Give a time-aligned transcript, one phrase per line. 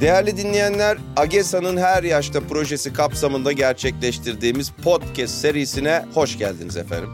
[0.00, 7.10] Değerli dinleyenler, AGESA'nın her yaşta projesi kapsamında gerçekleştirdiğimiz podcast serisine hoş geldiniz efendim.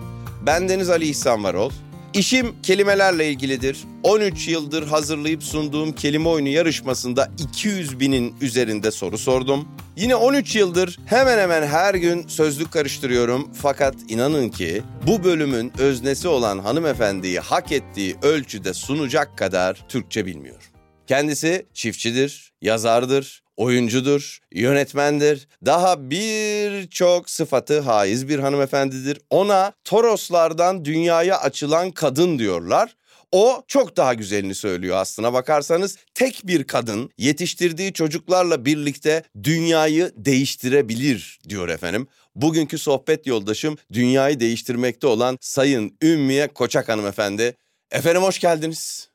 [0.46, 1.70] Ben Deniz Ali İhsan Varol.
[2.14, 3.84] İşim kelimelerle ilgilidir.
[4.02, 9.68] 13 yıldır hazırlayıp sunduğum kelime oyunu yarışmasında 200 binin üzerinde soru sordum.
[9.96, 13.50] Yine 13 yıldır hemen hemen her gün sözlük karıştırıyorum.
[13.54, 20.75] Fakat inanın ki bu bölümün öznesi olan hanımefendiyi hak ettiği ölçüde sunacak kadar Türkçe bilmiyor.
[21.06, 25.48] Kendisi çiftçidir, yazardır, oyuncudur, yönetmendir.
[25.64, 29.20] Daha birçok sıfatı haiz bir hanımefendidir.
[29.30, 32.96] Ona Toroslardan dünyaya açılan kadın diyorlar.
[33.32, 35.96] O çok daha güzelini söylüyor aslına bakarsanız.
[36.14, 42.08] Tek bir kadın yetiştirdiği çocuklarla birlikte dünyayı değiştirebilir diyor efendim.
[42.34, 47.56] Bugünkü sohbet yoldaşım dünyayı değiştirmekte olan Sayın Ümmiye Koçak hanımefendi.
[47.90, 49.08] Efendim hoş geldiniz.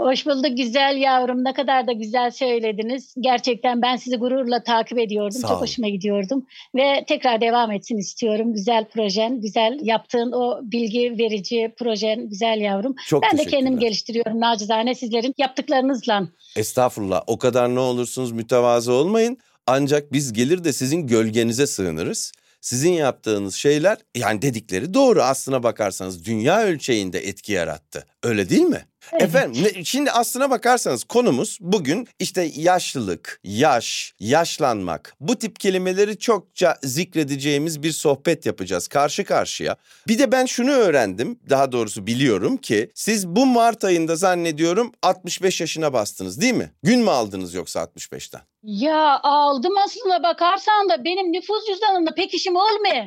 [0.00, 1.44] Hoş bulduk güzel yavrum.
[1.44, 3.14] Ne kadar da güzel söylediniz.
[3.20, 5.32] Gerçekten ben sizi gururla takip ediyordum.
[5.32, 5.60] Sağ Çok olun.
[5.60, 6.46] hoşuma gidiyordum.
[6.76, 8.54] Ve tekrar devam etsin istiyorum.
[8.54, 12.94] Güzel projen, güzel yaptığın o bilgi verici projen güzel yavrum.
[13.06, 16.28] Çok ben de kendim geliştiriyorum nacizane sizlerin yaptıklarınızla.
[16.56, 19.38] Estağfurullah o kadar ne olursunuz mütevazı olmayın.
[19.66, 22.32] Ancak biz gelir de sizin gölgenize sığınırız.
[22.60, 28.06] Sizin yaptığınız şeyler yani dedikleri doğru aslına bakarsanız dünya ölçeğinde etki yarattı.
[28.22, 28.84] Öyle değil mi?
[29.12, 36.76] Efendim ne- şimdi aslına bakarsanız konumuz bugün işte yaşlılık, yaş, yaşlanmak bu tip kelimeleri çokça
[36.82, 39.76] zikredeceğimiz bir sohbet yapacağız karşı karşıya.
[40.08, 45.60] Bir de ben şunu öğrendim daha doğrusu biliyorum ki siz bu Mart ayında zannediyorum 65
[45.60, 46.72] yaşına bastınız değil mi?
[46.82, 48.40] Gün mü aldınız yoksa 65'ten?
[48.70, 53.06] Ya aldım aslına bakarsan da benim nüfus cüzdanımda pek işim olmuyor.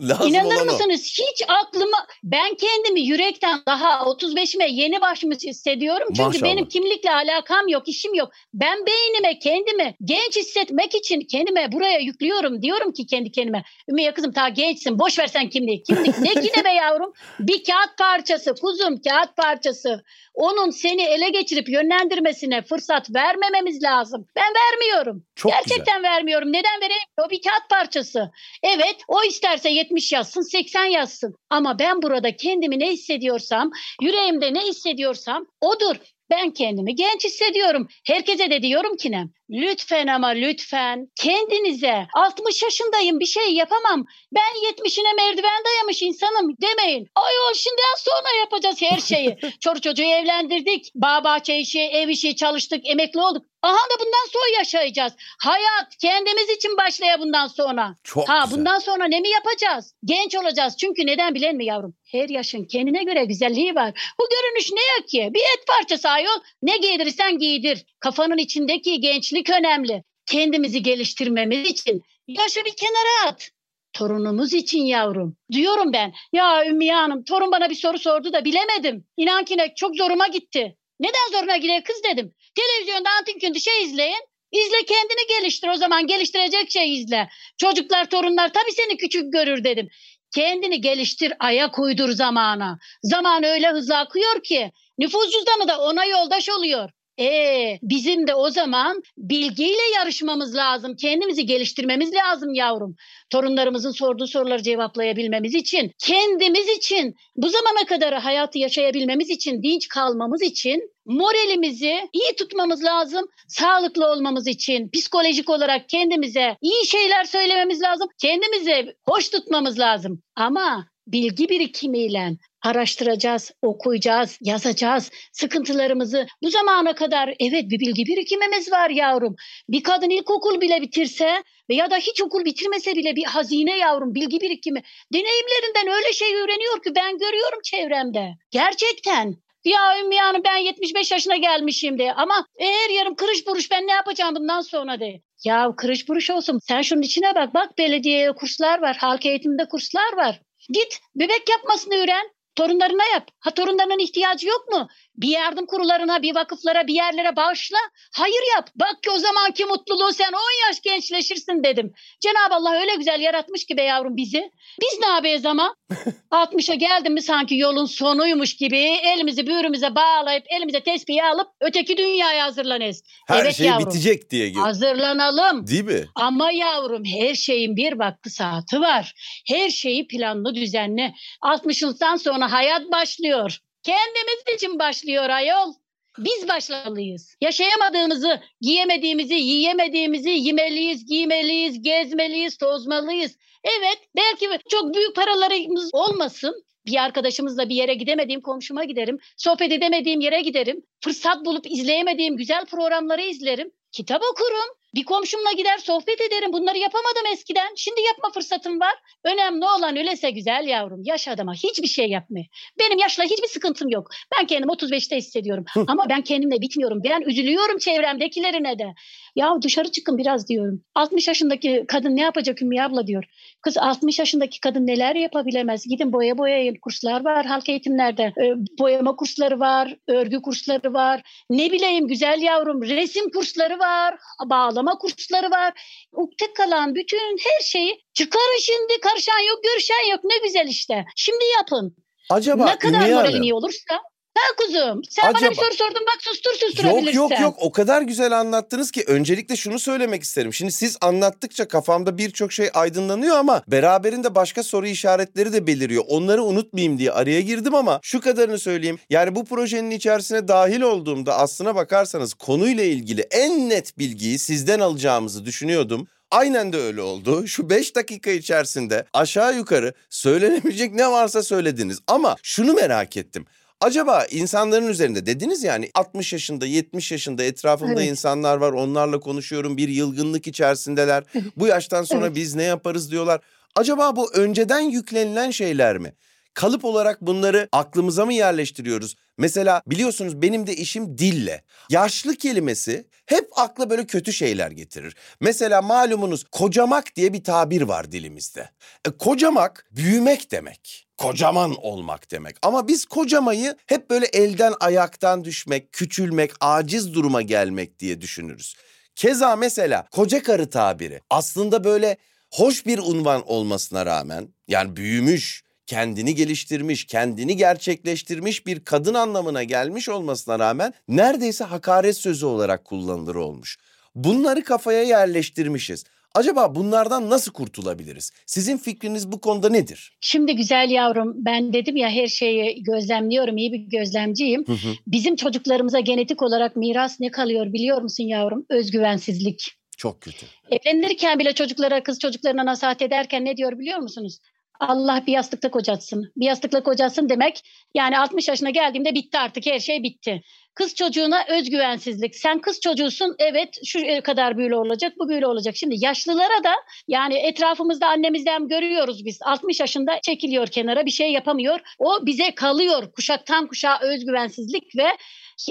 [0.26, 1.18] İnanır mısınız?
[1.18, 6.08] Hiç aklıma ben kendimi yürekten daha 35'ime yeni başmış hissediyorum.
[6.08, 6.42] Çünkü Maşallah.
[6.42, 8.30] benim kimlikle alakam yok, işim yok.
[8.54, 12.62] Ben beynime kendimi genç hissetmek için kendime buraya yüklüyorum.
[12.62, 13.64] Diyorum ki kendi kendime.
[13.88, 14.98] Ümmüye kızım ta gençsin.
[14.98, 15.82] Boş ver sen kimliği.
[15.82, 17.12] Kimlik ne ki ne be yavrum?
[17.40, 18.54] Bir kağıt parçası.
[18.54, 20.04] Kuzum kağıt parçası.
[20.34, 24.26] Onun seni ele geçirip yönlendirmesine fırsat vermememiz lazım.
[24.36, 25.26] Ben vermiyorum.
[25.36, 26.48] Çok Gerçekten vermiyorum.
[26.52, 27.02] Neden vereyim?
[27.26, 28.30] O bir kağıt parçası.
[28.62, 31.34] Evet o isterse 70 yazsın 80 yazsın.
[31.50, 33.70] Ama ben burada kendimi ne hissediyorsam
[34.02, 35.96] yüreğimde ne hissediyorsam odur.
[36.30, 37.88] Ben kendimi genç hissediyorum.
[38.06, 39.24] Herkese de diyorum ki ne?
[39.50, 44.04] Lütfen ama lütfen kendinize 60 yaşındayım bir şey yapamam.
[44.34, 47.06] Ben 70'ine merdiven dayamış insanım demeyin.
[47.14, 49.38] Ayol şimdiden sonra yapacağız her şeyi.
[49.60, 50.92] Çocuk çocuğu evlendirdik.
[50.94, 53.46] Bağ bahçe işi, ev işi çalıştık, emekli olduk.
[53.64, 55.12] Aha da bundan sonra yaşayacağız.
[55.42, 57.96] Hayat kendimiz için başlaya bundan sonra.
[58.04, 58.58] Çok Ha güzel.
[58.58, 59.94] bundan sonra ne mi yapacağız?
[60.04, 60.76] Genç olacağız.
[60.76, 61.94] Çünkü neden bilen mi yavrum?
[62.04, 64.14] Her yaşın kendine göre güzelliği var.
[64.20, 65.34] Bu görünüş ne ya ki?
[65.34, 66.40] Bir et parçası ayol.
[66.62, 67.84] Ne giydirirsen giydir.
[68.00, 70.04] Kafanın içindeki gençlik önemli.
[70.26, 73.50] Kendimizi geliştirmemiz için yaşı bir kenara at.
[73.92, 75.36] Torunumuz için yavrum.
[75.52, 76.12] Diyorum ben.
[76.32, 79.04] Ya Ümmiye Hanım torun bana bir soru sordu da bilemedim.
[79.16, 80.76] İnan ki ne çok zoruma gitti.
[81.00, 82.34] Neden zoruna gidiyor kız dedim.
[82.54, 84.22] Televizyonda antin şey izleyin.
[84.52, 87.28] İzle kendini geliştir o zaman geliştirecek şey izle.
[87.58, 89.88] Çocuklar torunlar tabii seni küçük görür dedim.
[90.34, 92.78] Kendini geliştir ayak uydur zamana.
[93.02, 96.90] Zaman öyle hızlı akıyor ki nüfus cüzdanı da ona yoldaş oluyor.
[97.20, 100.96] Ee, bizim de o zaman bilgiyle yarışmamız lazım.
[100.96, 102.94] Kendimizi geliştirmemiz lazım yavrum.
[103.30, 110.42] Torunlarımızın sorduğu soruları cevaplayabilmemiz için, kendimiz için, bu zamana kadar hayatı yaşayabilmemiz için, dinç kalmamız
[110.42, 113.26] için moralimizi iyi tutmamız lazım.
[113.48, 118.08] Sağlıklı olmamız için psikolojik olarak kendimize iyi şeyler söylememiz lazım.
[118.20, 120.22] Kendimizi hoş tutmamız lazım.
[120.36, 122.30] Ama bilgi birikimiyle
[122.64, 126.26] araştıracağız, okuyacağız, yazacağız sıkıntılarımızı.
[126.42, 129.36] Bu zamana kadar evet bir bilgi birikimimiz var yavrum.
[129.68, 134.40] Bir kadın ilkokul bile bitirse veya da hiç okul bitirmese bile bir hazine yavrum bilgi
[134.40, 134.82] birikimi.
[135.12, 138.28] Deneyimlerinden öyle şey öğreniyor ki ben görüyorum çevremde.
[138.50, 139.34] Gerçekten.
[139.64, 143.92] Ya Ümmü Hanım ben 75 yaşına gelmişim de ama eğer yarım kırış buruş ben ne
[143.92, 145.20] yapacağım bundan sonra de.
[145.44, 150.16] Ya kırış buruş olsun sen şunun içine bak bak belediyeye kurslar var halk eğitimde kurslar
[150.16, 150.40] var.
[150.68, 152.33] Git bebek yapmasını öğren.
[152.56, 153.28] Torunlarına yap.
[153.40, 154.88] Ha torunlarının ihtiyacı yok mu?
[155.16, 157.78] Bir yardım kurullarına, bir vakıflara, bir yerlere bağışla.
[158.16, 158.68] Hayır yap.
[158.76, 161.92] Bak ki o zamanki mutluluğu sen 10 yaş gençleşirsin dedim.
[162.20, 164.50] Cenab-ı Allah öyle güzel yaratmış ki be yavrum bizi.
[164.80, 165.74] Biz ne yapıyoruz ama?
[166.30, 172.44] 60'a geldim mi sanki yolun sonuymuş gibi elimizi büğrümüze bağlayıp elimize tespihi alıp öteki dünyaya
[172.44, 173.00] hazırlanıyoruz.
[173.28, 173.86] Her evet şey yavrum.
[173.86, 174.48] bitecek diye.
[174.48, 175.66] gö- Hazırlanalım.
[175.66, 176.04] Değil mi?
[176.14, 179.12] Ama yavrum her şeyin bir vakti saati var.
[179.48, 181.14] Her şeyi planlı düzenli.
[181.40, 183.58] 60 yıldan sonra hayat başlıyor.
[183.82, 185.74] Kendimiz için başlıyor ayol.
[186.18, 187.36] Biz başlamalıyız.
[187.40, 193.36] Yaşayamadığımızı, giyemediğimizi, yiyemediğimizi yemeliyiz, giymeliyiz, gezmeliyiz, tozmalıyız.
[193.64, 199.18] Evet belki çok büyük paralarımız olmasın bir arkadaşımızla bir yere gidemediğim komşuma giderim.
[199.36, 200.82] Sohbet edemediğim yere giderim.
[201.00, 203.70] Fırsat bulup izleyemediğim güzel programları izlerim.
[203.92, 204.76] Kitap okurum.
[204.94, 206.52] Bir komşumla gider sohbet ederim.
[206.52, 207.74] Bunları yapamadım eskiden.
[207.76, 208.94] Şimdi yapma fırsatım var.
[209.24, 211.00] Önemli olan öylese güzel yavrum.
[211.04, 212.40] Yaş adama hiçbir şey yapma.
[212.78, 214.08] Benim yaşla hiçbir sıkıntım yok.
[214.38, 215.64] Ben kendim 35'te hissediyorum.
[215.88, 217.00] Ama ben kendimle bitmiyorum.
[217.04, 218.94] Ben üzülüyorum çevremdekilerine de.
[219.34, 220.82] Ya dışarı çıkın biraz diyorum.
[220.94, 223.24] 60 yaşındaki kadın ne yapacak Ümmü abla diyor.
[223.62, 225.84] Kız 60 yaşındaki kadın neler yapabilemez?
[225.88, 226.74] Gidin boya boyayın.
[226.82, 228.22] Kurslar var halk eğitimlerde.
[228.22, 229.96] E, boyama kursları var.
[230.08, 231.22] Örgü kursları var.
[231.50, 234.14] Ne bileyim güzel yavrum resim kursları var.
[234.46, 235.72] Bağlama kursları var.
[236.12, 239.00] Ukde kalan bütün her şeyi çıkarın şimdi.
[239.00, 240.20] Karışan yok, görüşen yok.
[240.24, 241.04] Ne güzel işte.
[241.16, 241.96] Şimdi yapın.
[242.30, 244.00] Acaba ne kadar Hanım, iyi olursa
[244.38, 247.12] Ha kuzum sen bana Acaba- bir soru sordun bak sustur susturabilirsen.
[247.12, 250.54] Yok yok yok o kadar güzel anlattınız ki öncelikle şunu söylemek isterim.
[250.54, 256.04] Şimdi siz anlattıkça kafamda birçok şey aydınlanıyor ama beraberinde başka soru işaretleri de beliriyor.
[256.08, 258.98] Onları unutmayayım diye araya girdim ama şu kadarını söyleyeyim.
[259.10, 265.44] Yani bu projenin içerisine dahil olduğumda aslına bakarsanız konuyla ilgili en net bilgiyi sizden alacağımızı
[265.44, 266.06] düşünüyordum.
[266.30, 267.46] Aynen de öyle oldu.
[267.46, 271.98] Şu 5 dakika içerisinde aşağı yukarı söylenebilecek ne varsa söylediniz.
[272.06, 273.46] Ama şunu merak ettim.
[273.84, 278.10] Acaba insanların üzerinde dediniz yani 60 yaşında 70 yaşında etrafımda Evet.
[278.10, 281.24] insanlar var onlarla konuşuyorum bir yılgınlık içerisindeler.
[281.56, 282.36] Bu yaştan sonra Evet.
[282.36, 283.40] biz ne yaparız diyorlar.
[283.76, 286.12] Acaba bu önceden yüklenilen şeyler mi?
[286.54, 289.14] Kalıp olarak bunları aklımıza mı yerleştiriyoruz?
[289.38, 291.62] Mesela biliyorsunuz benim de işim dille.
[291.90, 295.16] Yaşlı kelimesi hep akla böyle kötü şeyler getirir.
[295.40, 298.70] Mesela malumunuz kocamak diye bir tabir var dilimizde.
[299.06, 301.03] E, kocamak büyümek demek.
[301.18, 302.56] Kocaman olmak demek.
[302.62, 308.74] Ama biz kocamayı hep böyle elden ayaktan düşmek, küçülmek, aciz duruma gelmek diye düşünürüz.
[309.16, 312.16] Keza mesela koca karı tabiri aslında böyle
[312.50, 320.08] hoş bir unvan olmasına rağmen yani büyümüş, kendini geliştirmiş, kendini gerçekleştirmiş bir kadın anlamına gelmiş
[320.08, 323.78] olmasına rağmen neredeyse hakaret sözü olarak kullanılır olmuş.
[324.14, 326.04] Bunları kafaya yerleştirmişiz.
[326.34, 328.32] Acaba bunlardan nasıl kurtulabiliriz?
[328.46, 330.16] Sizin fikriniz bu konuda nedir?
[330.20, 334.64] Şimdi güzel yavrum ben dedim ya her şeyi gözlemliyorum iyi bir gözlemciyim.
[334.66, 334.94] Hı hı.
[335.06, 338.66] Bizim çocuklarımıza genetik olarak miras ne kalıyor biliyor musun yavrum?
[338.70, 339.72] Özgüvensizlik.
[339.96, 340.46] Çok kötü.
[340.70, 344.38] Evlenirken bile çocuklara kız çocuklarına nasihat ederken ne diyor biliyor musunuz?
[344.80, 346.32] Allah bir yastıkta kocatsın.
[346.36, 347.60] Bir yastıkla kocatsın demek
[347.94, 350.42] yani 60 yaşına geldiğimde bitti artık her şey bitti.
[350.74, 352.36] Kız çocuğuna özgüvensizlik.
[352.36, 355.76] Sen kız çocuğusun evet şu kadar büyülü olacak bu büyülü olacak.
[355.76, 356.74] Şimdi yaşlılara da
[357.08, 359.38] yani etrafımızda annemizden görüyoruz biz.
[359.42, 361.80] 60 yaşında çekiliyor kenara bir şey yapamıyor.
[361.98, 365.06] O bize kalıyor kuşaktan kuşağa özgüvensizlik ve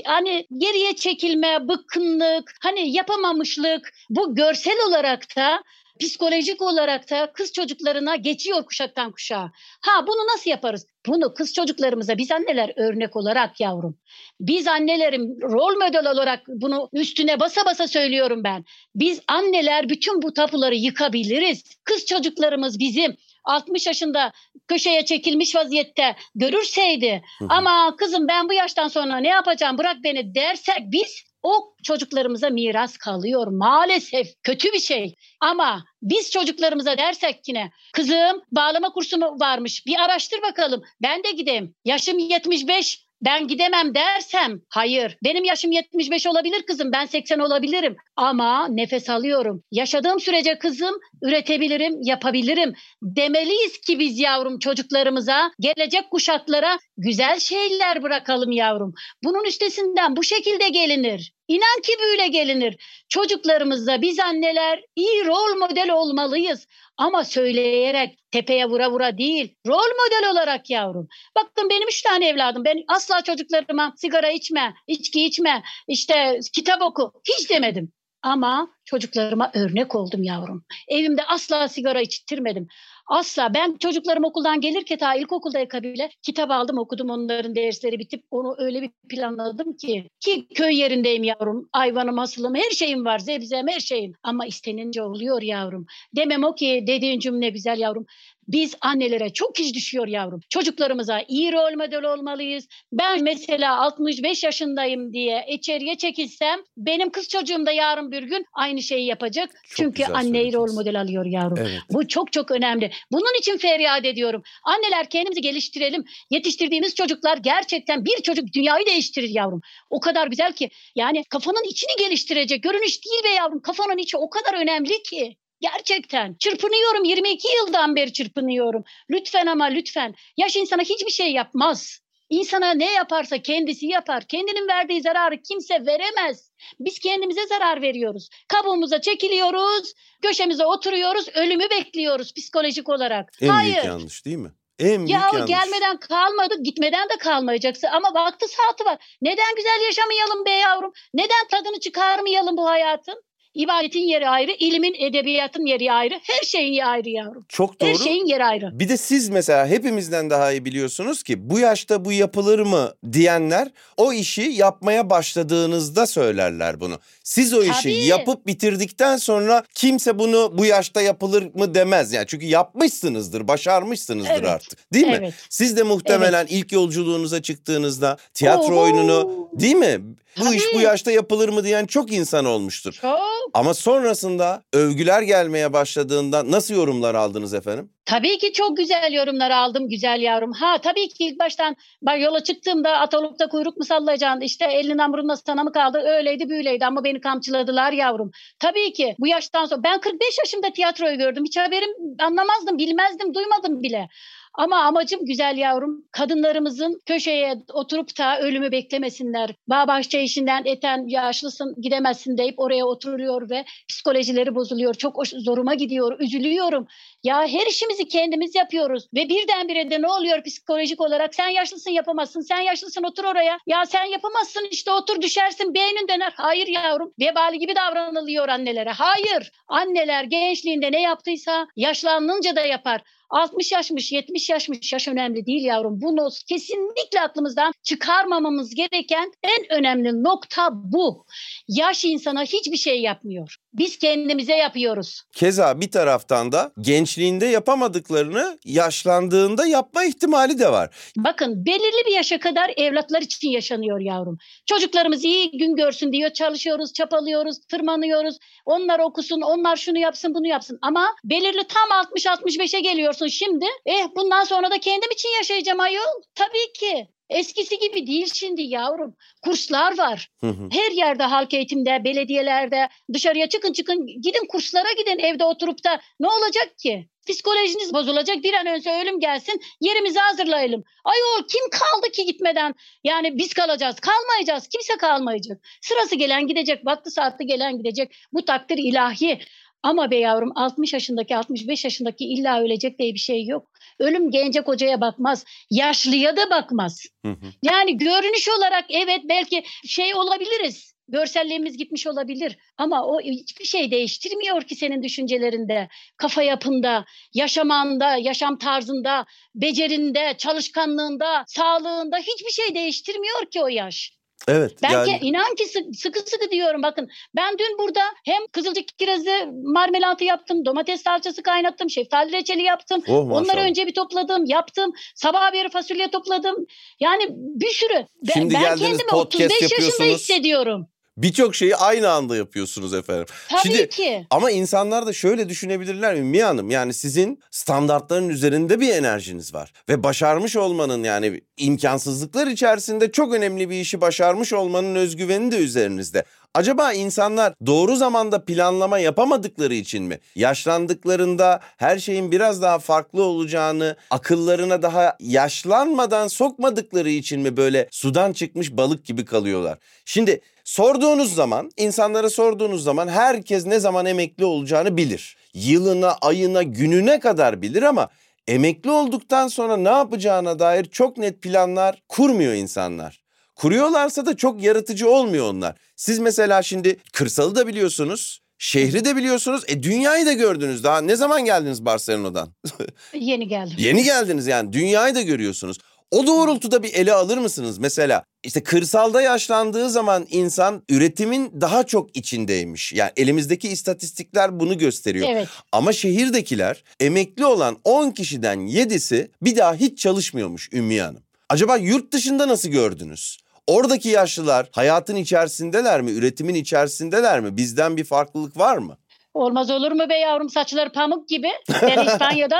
[0.05, 5.63] hani geriye çekilme, bıkkınlık, hani yapamamışlık bu görsel olarak da
[5.99, 9.51] psikolojik olarak da kız çocuklarına geçiyor kuşaktan kuşağa.
[9.81, 10.87] Ha bunu nasıl yaparız?
[11.07, 13.97] Bunu kız çocuklarımıza biz anneler örnek olarak yavrum.
[14.39, 18.65] Biz annelerim rol model olarak bunu üstüne basa basa söylüyorum ben.
[18.95, 21.63] Biz anneler bütün bu tapuları yıkabiliriz.
[21.83, 24.31] Kız çocuklarımız bizim 60 yaşında
[24.67, 30.79] köşeye çekilmiş vaziyette görürseydi ama kızım ben bu yaştan sonra ne yapacağım bırak beni dersek
[30.79, 34.27] biz o çocuklarımıza miras kalıyor maalesef.
[34.43, 35.15] Kötü bir şey.
[35.41, 39.85] Ama biz çocuklarımıza dersek yine kızım bağlama kursu mu varmış?
[39.85, 40.83] Bir araştır bakalım.
[41.01, 41.75] Ben de gideyim.
[41.85, 45.17] Yaşım 75 ben gidemem dersem hayır.
[45.23, 47.95] Benim yaşım 75 olabilir kızım ben 80 olabilirim.
[48.15, 49.63] Ama nefes alıyorum.
[49.71, 52.73] Yaşadığım sürece kızım üretebilirim yapabilirim.
[53.01, 58.93] Demeliyiz ki biz yavrum çocuklarımıza gelecek kuşaklara güzel şeyler bırakalım yavrum.
[59.23, 62.75] Bunun üstesinden bu şekilde gelinir İnan ki böyle gelinir.
[63.09, 66.67] Çocuklarımızda biz anneler iyi rol model olmalıyız.
[66.97, 69.55] Ama söyleyerek tepeye vura vura değil.
[69.67, 71.07] Rol model olarak yavrum.
[71.35, 72.65] Bakın benim üç tane evladım.
[72.65, 77.13] Ben asla çocuklarıma sigara içme, içki içme, işte kitap oku.
[77.29, 77.93] Hiç demedim.
[78.23, 80.65] Ama çocuklarıma örnek oldum yavrum.
[80.87, 82.67] Evimde asla sigara içtirmedim.
[83.07, 83.53] Asla.
[83.53, 88.81] Ben çocuklarım okuldan gelirken ta ilkokulda bile kitap aldım okudum onların dersleri bitip onu öyle
[88.81, 90.09] bir planladım ki.
[90.19, 91.69] Ki köy yerindeyim yavrum.
[91.73, 93.19] Ayvanım, asılım her şeyim var.
[93.19, 94.13] Zebzem her şeyim.
[94.23, 95.85] Ama istenince oluyor yavrum.
[96.15, 98.05] Demem o ki dediğin cümle güzel yavrum.
[98.47, 100.41] Biz annelere çok iş düşüyor yavrum.
[100.49, 102.67] Çocuklarımıza iyi rol model olmalıyız.
[102.91, 108.81] Ben mesela 65 yaşındayım diye içeriye çekilsem benim kız çocuğum da yarın bir gün aynı
[108.81, 109.49] şeyi yapacak.
[109.49, 111.57] Çok Çünkü anneyi rol model alıyor yavrum.
[111.57, 111.81] Evet.
[111.89, 112.91] Bu çok çok önemli.
[113.11, 114.43] Bunun için feryat ediyorum.
[114.63, 116.05] Anneler kendimizi geliştirelim.
[116.29, 119.61] Yetiştirdiğimiz çocuklar gerçekten bir çocuk dünyayı değiştirir yavrum.
[119.89, 120.69] O kadar güzel ki.
[120.95, 122.63] Yani kafanın içini geliştirecek.
[122.63, 123.61] Görünüş değil be yavrum.
[123.61, 125.37] Kafanın içi o kadar önemli ki.
[125.63, 126.35] Gerçekten.
[126.39, 127.03] Çırpınıyorum.
[127.03, 128.83] 22 yıldan beri çırpınıyorum.
[129.09, 130.15] Lütfen ama lütfen.
[130.37, 131.99] Yaş insana hiçbir şey yapmaz.
[132.29, 134.23] İnsana ne yaparsa kendisi yapar.
[134.27, 136.51] Kendinin verdiği zararı kimse veremez.
[136.79, 138.29] Biz kendimize zarar veriyoruz.
[138.47, 143.31] Kabuğumuza çekiliyoruz, köşemize oturuyoruz, ölümü bekliyoruz psikolojik olarak.
[143.41, 143.73] En Hayır.
[143.73, 144.51] büyük yanlış değil mi?
[144.79, 145.49] En büyük Ya yanlış.
[145.49, 147.87] gelmeden kalmadı, gitmeden de kalmayacaksın.
[147.87, 149.17] Ama vakti saati var.
[149.21, 150.93] Neden güzel yaşamayalım be yavrum?
[151.13, 153.23] Neden tadını çıkarmayalım bu hayatın?
[153.55, 156.13] İbadetin yeri ayrı, ilimin, edebiyatın yeri ayrı.
[156.23, 157.45] Her şeyin yeri ayrı yavrum.
[157.49, 157.89] Çok doğru.
[157.89, 158.79] Her şeyin yeri ayrı.
[158.79, 163.67] Bir de siz mesela hepimizden daha iyi biliyorsunuz ki bu yaşta bu yapılır mı diyenler
[163.97, 166.99] o işi yapmaya başladığınızda söylerler bunu.
[167.23, 168.05] Siz o işi Tabii.
[168.05, 172.13] yapıp bitirdikten sonra kimse bunu bu yaşta yapılır mı demez.
[172.13, 174.47] Yani çünkü yapmışsınızdır, başarmışsınızdır Evet.
[174.49, 174.93] artık.
[174.93, 175.17] Değil mi?
[175.19, 175.33] Evet.
[175.49, 178.81] Siz de muhtemelen ilk yolculuğunuza çıktığınızda tiyatro Oo.
[178.81, 180.01] oyununu değil mi?
[180.39, 180.83] Bu iş bu Tabii.
[180.83, 182.93] yaşta yapılır mı diyen çok insan olmuştur.
[183.01, 183.19] Çok.
[183.53, 187.89] Ama sonrasında övgüler gelmeye başladığında nasıl yorumlar aldınız efendim?
[188.05, 190.51] Tabii ki çok güzel yorumlar aldım güzel yavrum.
[190.51, 195.37] Ha tabii ki ilk baştan ben yola çıktığımda Atalık'ta kuyruk mu sallayacaksın işte elinden burnuna
[195.37, 198.31] sana mı kaldı öyleydi böyleydi ama beni kamçıladılar yavrum.
[198.59, 203.83] Tabii ki bu yaştan sonra ben 45 yaşımda tiyatroyu gördüm hiç haberim anlamazdım bilmezdim duymadım
[203.83, 204.07] bile.
[204.55, 209.49] Ama amacım güzel yavrum kadınlarımızın köşeye oturup da ölümü beklemesinler.
[209.67, 214.93] Bağbahçe işinden eten yaşlısın gidemezsin deyip oraya oturuyor ve psikolojileri bozuluyor.
[214.93, 216.87] Çok zoruma gidiyor üzülüyorum.
[217.23, 221.35] Ya her işimizi kendimiz yapıyoruz ve birdenbire de ne oluyor psikolojik olarak?
[221.35, 223.57] Sen yaşlısın yapamazsın, sen yaşlısın otur oraya.
[223.67, 226.33] Ya sen yapamazsın işte otur düşersin beynin döner.
[226.35, 228.91] Hayır yavrum vebali gibi davranılıyor annelere.
[228.91, 233.01] Hayır anneler gençliğinde ne yaptıysa yaşlanınca da yapar.
[233.29, 236.01] 60 yaşmış, 70 yaşmış yaş önemli değil yavrum.
[236.01, 241.25] Bunu kesinlikle aklımızdan çıkarmamamız gereken en önemli nokta bu.
[241.67, 243.57] Yaş insana hiçbir şey yapmıyor.
[243.73, 245.21] Biz kendimize yapıyoruz.
[245.31, 250.95] Keza bir taraftan da gençliğinde yapamadıklarını yaşlandığında yapma ihtimali de var.
[251.17, 254.37] Bakın belirli bir yaşa kadar evlatlar için yaşanıyor yavrum.
[254.65, 258.37] Çocuklarımız iyi gün görsün diyor çalışıyoruz, çapalıyoruz, tırmanıyoruz.
[258.65, 260.79] Onlar okusun, onlar şunu yapsın, bunu yapsın.
[260.81, 263.65] Ama belirli tam 60-65'e geliyorsun şimdi.
[263.85, 266.21] Eh bundan sonra da kendim için yaşayacağım ayol.
[266.35, 267.07] Tabii ki.
[267.33, 269.15] Eskisi gibi değil şimdi yavrum.
[269.41, 270.29] Kurslar var.
[270.41, 270.69] Hı hı.
[270.71, 276.27] Her yerde halk eğitimde, belediyelerde dışarıya çıkın çıkın gidin kurslara gidin evde oturup da ne
[276.27, 277.07] olacak ki?
[277.27, 280.83] Psikolojiniz bozulacak bir an önce ölüm gelsin yerimizi hazırlayalım.
[281.03, 282.75] Ayol kim kaldı ki gitmeden?
[283.03, 285.57] Yani biz kalacağız kalmayacağız kimse kalmayacak.
[285.81, 289.39] Sırası gelen gidecek vakti saati gelen gidecek bu takdir ilahi.
[289.83, 293.69] Ama be yavrum 60 yaşındaki 65 yaşındaki illa ölecek diye bir şey yok.
[293.99, 295.45] Ölüm gence kocaya bakmaz.
[295.71, 297.05] Yaşlıya da bakmaz.
[297.25, 297.45] Hı hı.
[297.63, 300.93] Yani görünüş olarak evet belki şey olabiliriz.
[301.07, 305.87] Görselliğimiz gitmiş olabilir ama o hiçbir şey değiştirmiyor ki senin düşüncelerinde,
[306.17, 309.25] kafa yapında, yaşamanda, yaşam tarzında,
[309.55, 314.13] becerinde, çalışkanlığında, sağlığında hiçbir şey değiştirmiyor ki o yaş.
[314.47, 314.71] Evet.
[314.83, 317.09] Ben yani inan ki sı- sıkı sıkı diyorum bakın.
[317.35, 319.31] Ben dün burada hem kızılcık kirazı
[319.63, 323.03] marmelatı yaptım, domates salçası kaynattım, şeftali reçeli yaptım.
[323.07, 323.41] oh maşallah.
[323.43, 324.91] Onları önce bir topladım, yaptım.
[325.15, 326.55] Sabah bir fasulye topladım.
[326.99, 328.05] Yani bir sürü.
[328.27, 330.87] Ben, Şimdi ben geldiniz, kendimi podcast 35 yaşında hissediyorum.
[331.17, 333.25] Birçok şeyi aynı anda yapıyorsunuz efendim.
[333.49, 334.27] Tabii Şimdi- ki.
[334.29, 336.71] Ama insanlar da şöyle düşünebilirler Ümmü Hanım.
[336.71, 339.73] Yani sizin standartların üzerinde bir enerjiniz var.
[339.89, 346.23] Ve başarmış olmanın yani imkansızlıklar içerisinde çok önemli bir işi başarmış olmanın özgüveni de üzerinizde.
[346.53, 350.19] Acaba insanlar doğru zamanda planlama yapamadıkları için mi?
[350.35, 358.33] Yaşlandıklarında her şeyin biraz daha farklı olacağını akıllarına daha yaşlanmadan sokmadıkları için mi böyle sudan
[358.33, 359.77] çıkmış balık gibi kalıyorlar?
[360.05, 365.37] Şimdi sorduğunuz zaman, insanlara sorduğunuz zaman herkes ne zaman emekli olacağını bilir.
[365.53, 368.09] Yılına, ayına, gününe kadar bilir ama
[368.47, 373.23] emekli olduktan sonra ne yapacağına dair çok net planlar kurmuyor insanlar.
[373.55, 375.75] Kuruyorlarsa da çok yaratıcı olmuyor onlar.
[375.95, 379.63] Siz mesela şimdi kırsalı da biliyorsunuz, şehri de biliyorsunuz.
[379.67, 380.83] E dünyayı da gördünüz.
[380.83, 382.53] Daha ne zaman geldiniz Barcelona'dan?
[383.13, 383.75] Yeni geldim.
[383.77, 385.77] Yeni geldiniz yani dünyayı da görüyorsunuz.
[386.13, 387.77] O doğrultuda bir ele alır mısınız?
[387.77, 392.93] Mesela işte kırsalda yaşlandığı zaman insan üretimin daha çok içindeymiş.
[392.93, 395.29] Yani elimizdeki istatistikler bunu gösteriyor.
[395.31, 395.47] Evet.
[395.71, 401.23] Ama şehirdekiler emekli olan 10 kişiden 7'si bir daha hiç çalışmıyormuş Ümmüye Hanım.
[401.49, 403.37] Acaba yurt dışında nasıl gördünüz?
[403.67, 407.57] Oradaki yaşlılar hayatın içerisindeler mi, üretimin içerisindeler mi?
[407.57, 408.97] Bizden bir farklılık var mı?
[409.33, 411.49] Olmaz olur mu be yavrum saçları pamuk gibi.
[411.81, 412.59] Ben İspanya'da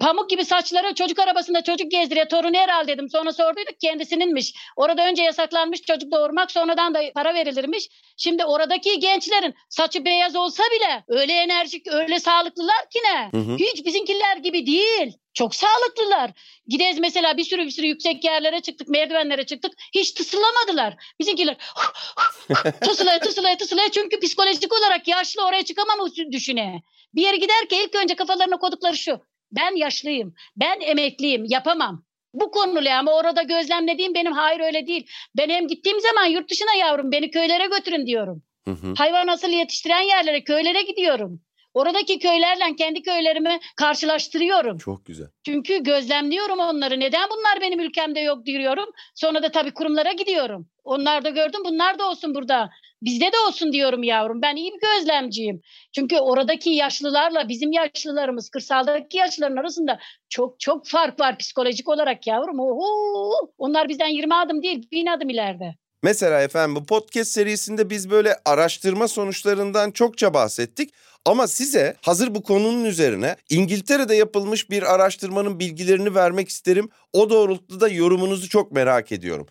[0.00, 2.28] pamuk gibi saçları çocuk arabasında çocuk gezdiriyor.
[2.28, 3.08] Torunu herhalde dedim.
[3.10, 4.54] Sonra sorduyduk kendisininmiş.
[4.76, 7.88] Orada önce yasaklanmış çocuk doğurmak sonradan da para verilirmiş.
[8.16, 13.38] Şimdi oradaki gençlerin saçı beyaz olsa bile öyle enerjik öyle sağlıklılar ki ne?
[13.38, 13.56] Hı hı.
[13.56, 15.12] Hiç bizimkiler gibi değil.
[15.34, 16.30] Çok sağlıklılar.
[16.68, 19.72] Gidez mesela bir sürü bir sürü yüksek yerlere çıktık, merdivenlere çıktık.
[19.94, 20.94] Hiç tısılamadılar.
[21.20, 21.56] Bizimkiler
[22.80, 25.98] tısılaya tısılaya tısılaya çünkü psikolojik olarak yaşlı oraya çıkamam
[26.32, 26.82] düşüne.
[27.14, 29.20] Bir yere giderken ilk önce kafalarına kodukları şu.
[29.52, 32.04] Ben yaşlıyım, ben emekliyim, yapamam.
[32.34, 35.10] Bu konulu ama orada gözlemlediğim benim hayır öyle değil.
[35.36, 38.42] Ben hem gittiğim zaman yurt dışına yavrum beni köylere götürün diyorum.
[38.64, 38.94] Hı hı.
[38.96, 41.40] Hayvan asıl yetiştiren yerlere, köylere gidiyorum.
[41.74, 44.78] Oradaki köylerle kendi köylerimi karşılaştırıyorum.
[44.78, 45.26] Çok güzel.
[45.44, 47.00] Çünkü gözlemliyorum onları.
[47.00, 48.86] Neden bunlar benim ülkemde yok diyorum.
[49.14, 50.68] Sonra da tabii kurumlara gidiyorum.
[50.84, 52.70] Onlar da gördüm bunlar da olsun burada.
[53.02, 54.42] Bizde de olsun diyorum yavrum.
[54.42, 55.60] Ben iyi bir gözlemciyim.
[55.94, 59.98] Çünkü oradaki yaşlılarla bizim yaşlılarımız, kırsaldaki yaşlıların arasında
[60.28, 62.60] çok çok fark var psikolojik olarak yavrum.
[62.60, 63.52] Oho!
[63.58, 65.74] Onlar bizden 20 adım değil, bin adım ileride.
[66.02, 70.90] Mesela efendim bu podcast serisinde biz böyle araştırma sonuçlarından çokça bahsettik.
[71.24, 76.88] Ama size hazır bu konunun üzerine İngiltere'de yapılmış bir araştırmanın bilgilerini vermek isterim.
[77.12, 79.46] O doğrultuda yorumunuzu çok merak ediyorum.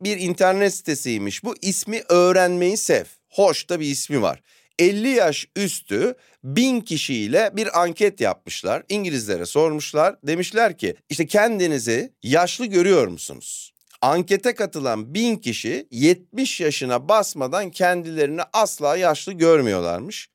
[0.00, 1.54] Bir internet sitesiymiş bu.
[1.62, 3.04] İsmi Öğrenmeyi Sev.
[3.28, 4.42] Hoş da bir ismi var.
[4.78, 6.14] 50 yaş üstü
[6.44, 8.82] bin kişiyle bir anket yapmışlar.
[8.88, 10.16] İngilizlere sormuşlar.
[10.22, 13.72] Demişler ki işte kendinizi yaşlı görüyor musunuz?
[14.02, 20.28] Ankete katılan bin kişi 70 yaşına basmadan kendilerini asla yaşlı görmüyorlarmış.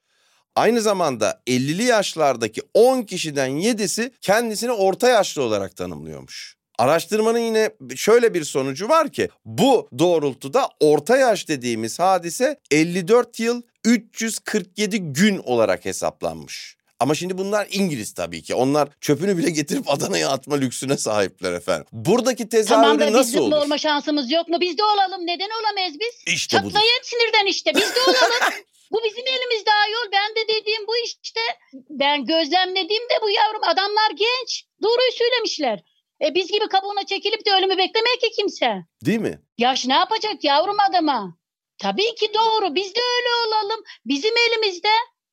[0.56, 6.56] Aynı zamanda 50'li yaşlardaki 10 kişiden 7'si kendisini orta yaşlı olarak tanımlıyormuş.
[6.78, 13.62] Araştırmanın yine şöyle bir sonucu var ki bu doğrultuda orta yaş dediğimiz hadise 54 yıl
[13.84, 16.76] 347 gün olarak hesaplanmış.
[17.00, 18.56] Ama şimdi bunlar İngiliz tabii ki.
[18.56, 21.86] Onlar çöpünü bile getirip Adana'ya atma lüksüne sahipler efendim.
[21.92, 23.52] Buradaki tezahürü Tamam da nasıl olur?
[23.52, 24.58] de olma şansımız yok mu?
[24.62, 25.22] Biz de olalım.
[25.28, 26.34] Neden olamayız biz?
[26.34, 26.74] İşte budur.
[26.74, 27.76] Çatlayın sinirden işte.
[27.76, 28.54] Biz de olalım.
[28.92, 30.12] bu bizim elimizde ayol.
[30.12, 31.42] Ben de dediğim bu işte.
[31.90, 33.62] Ben gözlemlediğim de bu yavrum.
[33.64, 34.66] Adamlar genç.
[34.84, 35.84] Doğruyu söylemişler.
[36.22, 38.86] E biz gibi kabuğuna çekilip de ölümü beklemeye ki kimse.
[39.06, 39.40] Değil mi?
[39.58, 41.38] Yaş ne yapacak yavrum adama?
[41.78, 42.76] Tabii ki doğru.
[42.76, 43.84] Biz de öyle olalım.
[44.06, 44.90] Bizim elimizde.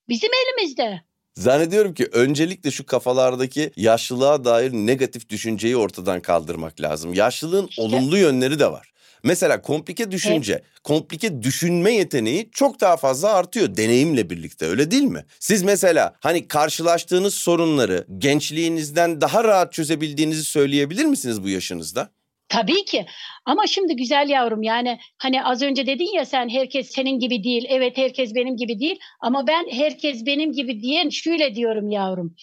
[0.09, 1.03] Bizim elimizde.
[1.35, 7.15] Zannediyorum ki öncelikle şu kafalardaki yaşlılığa dair negatif düşünceyi ortadan kaldırmak lazım.
[7.15, 8.92] Yaşlılığın olumlu yönleri de var.
[9.23, 15.25] Mesela komplike düşünce, komplike düşünme yeteneği çok daha fazla artıyor deneyimle birlikte öyle değil mi?
[15.41, 22.11] Siz mesela hani karşılaştığınız sorunları gençliğinizden daha rahat çözebildiğinizi söyleyebilir misiniz bu yaşınızda?
[22.49, 23.07] Tabii ki.
[23.45, 27.65] Ama şimdi güzel yavrum yani hani az önce dedin ya sen herkes senin gibi değil.
[27.69, 28.99] Evet herkes benim gibi değil.
[29.21, 32.35] Ama ben herkes benim gibi diyen şöyle diyorum yavrum.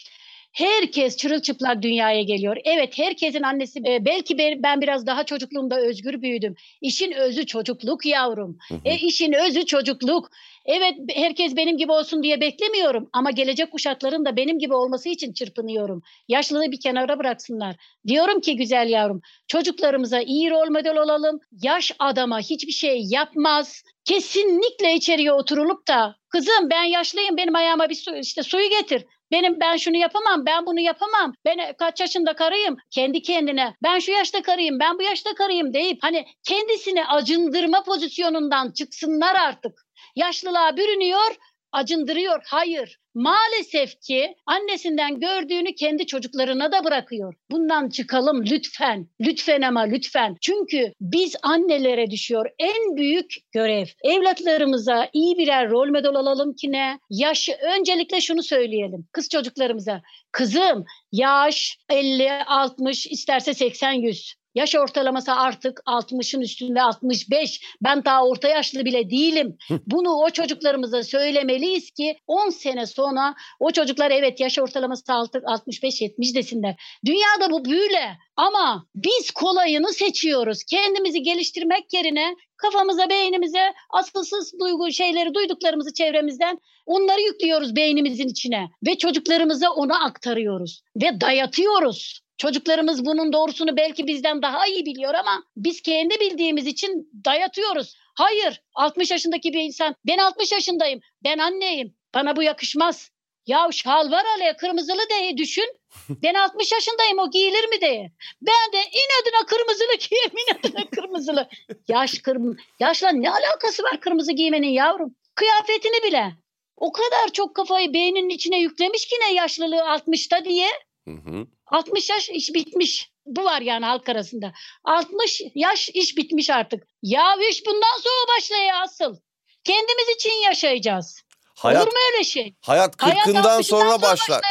[0.51, 2.57] Herkes çırılçıplak dünyaya geliyor.
[2.63, 6.55] Evet herkesin annesi e, belki ben, biraz daha çocukluğumda özgür büyüdüm.
[6.81, 8.57] İşin özü çocukluk yavrum.
[8.69, 8.79] Hı hı.
[8.85, 10.29] E işin özü çocukluk.
[10.65, 15.33] Evet herkes benim gibi olsun diye beklemiyorum ama gelecek kuşakların da benim gibi olması için
[15.33, 16.01] çırpınıyorum.
[16.27, 17.75] Yaşlılığı bir kenara bıraksınlar.
[18.07, 21.39] Diyorum ki güzel yavrum çocuklarımıza iyi rol model olalım.
[21.63, 23.83] Yaş adama hiçbir şey yapmaz.
[24.05, 29.05] Kesinlikle içeriye oturulup da kızım ben yaşlıyım benim ayağıma bir su, işte suyu getir.
[29.31, 31.33] Benim ben şunu yapamam, ben bunu yapamam.
[31.45, 32.77] Ben kaç yaşında karıyım?
[32.91, 33.75] Kendi kendine.
[33.83, 39.85] Ben şu yaşta karıyım, ben bu yaşta karıyım deyip hani kendisini acındırma pozisyonundan çıksınlar artık.
[40.15, 41.35] Yaşlılığa bürünüyor,
[41.71, 42.41] acındırıyor.
[42.45, 42.99] Hayır.
[43.13, 47.33] Maalesef ki annesinden gördüğünü kendi çocuklarına da bırakıyor.
[47.51, 49.07] Bundan çıkalım lütfen.
[49.21, 50.35] Lütfen ama lütfen.
[50.41, 53.85] Çünkü biz annelere düşüyor en büyük görev.
[54.03, 56.99] Evlatlarımıza iyi birer rol model olalım ki ne?
[57.09, 59.07] Yaşı öncelikle şunu söyleyelim.
[59.11, 60.01] Kız çocuklarımıza.
[60.31, 64.38] Kızım yaş 50, 60 isterse 80, 100.
[64.55, 67.61] Yaş ortalaması artık 60'ın üstünde 65.
[67.81, 69.57] Ben daha orta yaşlı bile değilim.
[69.87, 76.35] Bunu o çocuklarımıza söylemeliyiz ki 10 sene sonra o çocuklar evet yaş ortalaması artık 65-70
[76.35, 76.75] desinler.
[77.05, 80.63] Dünyada bu böyle ama biz kolayını seçiyoruz.
[80.63, 88.97] Kendimizi geliştirmek yerine kafamıza, beynimize asılsız duygu şeyleri duyduklarımızı çevremizden onları yüklüyoruz beynimizin içine ve
[88.97, 92.21] çocuklarımıza onu aktarıyoruz ve dayatıyoruz.
[92.39, 97.95] Çocuklarımız bunun doğrusunu belki bizden daha iyi biliyor ama biz kendi bildiğimiz için dayatıyoruz.
[98.15, 103.11] Hayır 60 yaşındaki bir insan ben 60 yaşındayım ben anneyim bana bu yakışmaz.
[103.47, 105.79] Ya şalvar alaya kırmızılı diye düşün.
[106.23, 108.11] Ben 60 yaşındayım o giyilir mi diye.
[108.41, 111.49] Ben de inadına kırmızılı giyeyim inadına kırmızılı.
[111.87, 115.15] Yaş kırm Yaşla ne alakası var kırmızı giymenin yavrum?
[115.35, 116.31] Kıyafetini bile.
[116.75, 120.69] O kadar çok kafayı beyninin içine yüklemiş ki ne yaşlılığı 60'ta diye.
[121.07, 121.47] Hı hı.
[121.71, 123.11] 60 yaş iş bitmiş.
[123.25, 124.53] Bu var yani halk arasında.
[124.83, 126.83] 60 yaş iş bitmiş artık.
[127.01, 129.15] Ya iş bundan sonra başlıyor asıl.
[129.63, 131.23] Kendimiz için yaşayacağız.
[131.55, 132.55] Hayat, Olur mu öyle şey?
[132.61, 134.41] Hayat kırkından sonra, sonra başlar.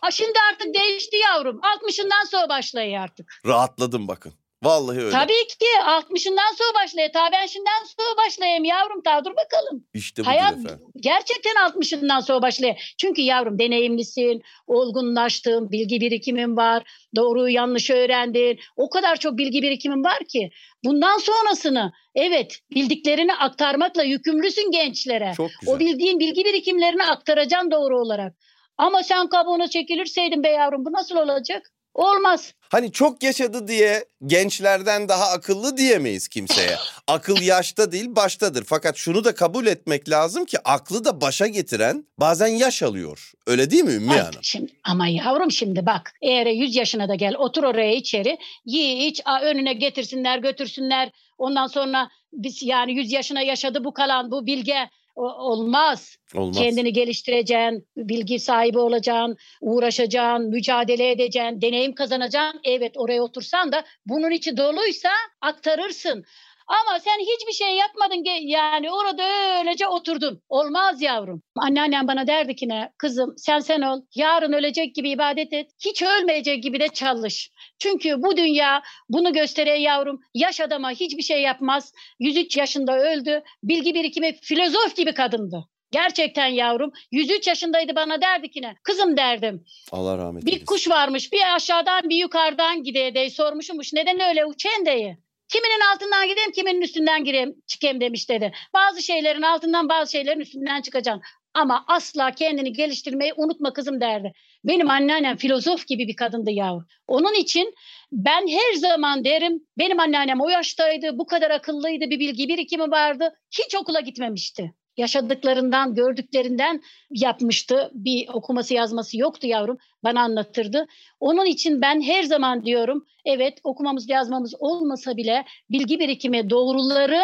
[0.00, 1.60] Ha şimdi artık değişti yavrum.
[1.60, 3.40] 60'ından sonra başlıyor artık.
[3.46, 4.34] Rahatladım bakın.
[4.62, 5.10] Vallahi öyle.
[5.10, 7.08] Tabii ki 60'ından sonra başlıyor.
[7.12, 9.02] Ta ben şimdiden sonra başlayayım yavrum.
[9.02, 9.84] Ta dur bakalım.
[9.94, 10.80] İşte bu Hayat efendim.
[10.96, 12.94] gerçekten 60'ından sonra başlıyor.
[12.98, 16.82] Çünkü yavrum deneyimlisin, olgunlaştın, bilgi birikimin var,
[17.16, 18.58] doğruyu yanlışı öğrendin.
[18.76, 20.50] O kadar çok bilgi birikimin var ki.
[20.84, 25.32] Bundan sonrasını evet bildiklerini aktarmakla yükümlüsün gençlere.
[25.36, 25.74] Çok güzel.
[25.74, 28.32] O bildiğin bilgi birikimlerini aktaracaksın doğru olarak.
[28.78, 31.72] Ama sen kabuğuna çekilirseydin be yavrum bu nasıl olacak?
[31.94, 32.54] Olmaz.
[32.60, 36.76] Hani çok yaşadı diye gençlerden daha akıllı diyemeyiz kimseye.
[37.08, 38.64] Akıl yaşta değil baştadır.
[38.64, 43.32] Fakat şunu da kabul etmek lazım ki aklı da başa getiren bazen yaş alıyor.
[43.46, 44.42] Öyle değil mi Ümmü Hanım?
[44.42, 48.38] Şimdi, ama yavrum şimdi bak eğer 100 yaşına da gel otur oraya içeri.
[48.64, 51.10] Yi iç önüne getirsinler götürsünler.
[51.38, 56.16] Ondan sonra biz yani 100 yaşına yaşadı bu kalan bu bilge olmaz.
[56.34, 56.56] Olmaz.
[56.56, 62.60] Kendini geliştireceksin, bilgi sahibi olacaksın, uğraşacaksın, mücadele edeceksin, deneyim kazanacaksın.
[62.64, 66.24] Evet oraya otursan da bunun içi doluysa aktarırsın.
[66.72, 69.22] Ama sen hiçbir şey yapmadın yani orada
[69.58, 70.42] öylece oturdun.
[70.48, 71.42] Olmaz yavrum.
[71.56, 72.92] Anneannem bana derdi ki ne?
[72.98, 74.00] Kızım sen sen ol.
[74.14, 75.70] Yarın ölecek gibi ibadet et.
[75.84, 77.50] Hiç ölmeyecek gibi de çalış.
[77.78, 80.20] Çünkü bu dünya bunu gösteriyor yavrum.
[80.34, 81.92] Yaş adama hiçbir şey yapmaz.
[82.20, 83.42] 103 yaşında öldü.
[83.62, 85.64] Bilgi birikimi filozof gibi kadındı.
[85.90, 88.74] Gerçekten yavrum 103 yaşındaydı bana derdi ki ne?
[88.82, 89.64] Kızım derdim.
[89.92, 90.60] Allah rahmet eylesin.
[90.60, 93.92] Bir kuş varmış bir aşağıdan bir yukarıdan gideye dey sormuşmuş.
[93.92, 95.16] Neden öyle uçen deyi?
[95.52, 98.52] Kiminin altından gideyim, kiminin üstünden gireyim, çıkayım demiş dedi.
[98.74, 101.22] Bazı şeylerin altından bazı şeylerin üstünden çıkacaksın.
[101.54, 104.32] Ama asla kendini geliştirmeyi unutma kızım derdi.
[104.64, 106.84] Benim anneannem filozof gibi bir kadındı yahu.
[107.06, 107.74] Onun için
[108.12, 113.34] ben her zaman derim benim anneannem o yaştaydı, bu kadar akıllıydı, bir bilgi birikimi vardı.
[113.50, 117.90] Hiç okula gitmemişti yaşadıklarından, gördüklerinden yapmıştı.
[117.94, 119.78] Bir okuması yazması yoktu yavrum.
[120.04, 120.86] Bana anlatırdı.
[121.20, 127.22] Onun için ben her zaman diyorum evet okumamız yazmamız olmasa bile bilgi birikimi doğruları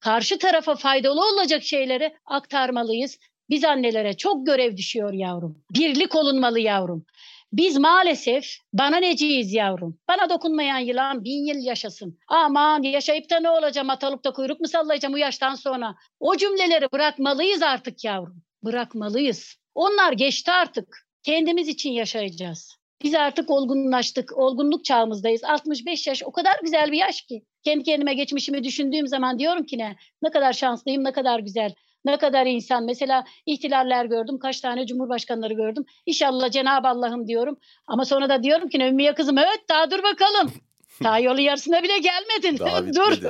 [0.00, 3.18] karşı tarafa faydalı olacak şeyleri aktarmalıyız.
[3.50, 5.62] Biz annelere çok görev düşüyor yavrum.
[5.74, 7.04] Birlik olunmalı yavrum.
[7.52, 9.98] Biz maalesef bana neciyiz yavrum.
[10.08, 12.18] Bana dokunmayan yılan bin yıl yaşasın.
[12.28, 15.94] Aman yaşayıp da ne olacağım atalıp da kuyruk mu sallayacağım bu yaştan sonra.
[16.20, 18.42] O cümleleri bırakmalıyız artık yavrum.
[18.64, 19.56] Bırakmalıyız.
[19.74, 21.06] Onlar geçti artık.
[21.22, 22.76] Kendimiz için yaşayacağız.
[23.02, 24.38] Biz artık olgunlaştık.
[24.38, 25.44] Olgunluk çağımızdayız.
[25.44, 27.42] 65 yaş o kadar güzel bir yaş ki.
[27.64, 29.96] Kendi kendime geçmişimi düşündüğüm zaman diyorum ki ne?
[30.22, 31.74] Ne kadar şanslıyım, ne kadar güzel.
[32.04, 35.84] Ne kadar insan mesela ihtilaller gördüm, kaç tane cumhurbaşkanları gördüm.
[36.06, 37.56] İnşallah Cenab-ı Allah'ım diyorum.
[37.86, 40.52] Ama sonra da diyorum ki Ümmüye kızım evet daha dur bakalım.
[41.02, 42.58] Daha yolu yarısına bile gelmedin.
[42.96, 43.28] dur.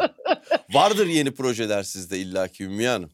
[0.75, 3.11] Vardır yeni projeler sizde illaki Ümmüye Hanım.